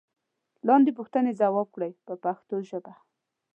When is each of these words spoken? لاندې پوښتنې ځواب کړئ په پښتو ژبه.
لاندې 0.67 0.91
پوښتنې 0.97 1.31
ځواب 1.39 1.67
کړئ 1.75 1.91
په 2.07 2.13
پښتو 2.23 2.55
ژبه. 2.69 2.93